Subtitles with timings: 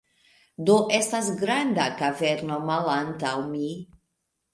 [0.69, 3.69] Do, estas granda kaverno malantaŭ mi